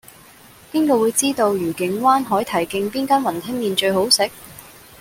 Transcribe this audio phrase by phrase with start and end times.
[0.71, 4.31] 邊個會知道愉景灣海堤徑邊間雲吞麵最好食